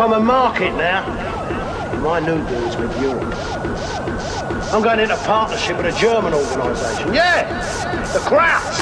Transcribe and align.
common 0.00 0.24
market 0.24 0.74
now. 0.76 1.04
My 2.00 2.20
new 2.20 2.42
deal's 2.48 2.74
with 2.78 3.02
Europe. 3.02 3.34
I'm 4.72 4.82
going 4.82 4.98
into 4.98 5.14
partnership 5.26 5.76
with 5.76 5.94
a 5.94 5.98
German 6.00 6.32
organisation. 6.32 7.12
Yeah, 7.12 7.44
the 8.14 8.20
Krauts. 8.20 8.78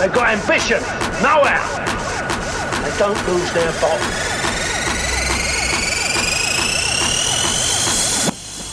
They've 0.00 0.10
got 0.10 0.32
ambition, 0.32 0.80
know-how. 1.22 1.60
They 2.84 2.98
don't 2.98 3.28
lose 3.28 3.52
their 3.52 3.70
bottom. 3.82 4.08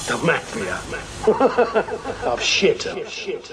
The 0.08 0.18
mafia. 0.26 0.80
Of 2.32 2.42
shit. 2.42 2.84
shit. 3.10 3.52